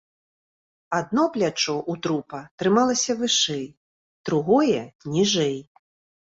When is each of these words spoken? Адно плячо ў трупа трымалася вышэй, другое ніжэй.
Адно 0.99 1.25
плячо 1.35 1.75
ў 1.79 1.93
трупа 2.07 2.39
трымалася 2.63 3.13
вышэй, 3.21 3.61
другое 4.31 4.81
ніжэй. 5.19 5.55